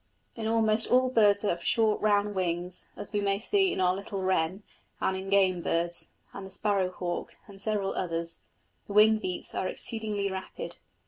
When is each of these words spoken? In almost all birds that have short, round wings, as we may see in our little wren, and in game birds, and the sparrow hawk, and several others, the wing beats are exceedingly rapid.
In 0.35 0.47
almost 0.47 0.87
all 0.89 1.11
birds 1.11 1.41
that 1.41 1.49
have 1.49 1.63
short, 1.63 2.01
round 2.01 2.33
wings, 2.33 2.87
as 2.97 3.13
we 3.13 3.19
may 3.21 3.37
see 3.37 3.71
in 3.71 3.79
our 3.79 3.93
little 3.95 4.23
wren, 4.23 4.63
and 4.99 5.15
in 5.15 5.29
game 5.29 5.61
birds, 5.61 6.09
and 6.33 6.43
the 6.43 6.49
sparrow 6.49 6.89
hawk, 6.89 7.35
and 7.45 7.61
several 7.61 7.93
others, 7.93 8.39
the 8.87 8.93
wing 8.93 9.19
beats 9.19 9.53
are 9.53 9.67
exceedingly 9.67 10.31
rapid. 10.31 10.77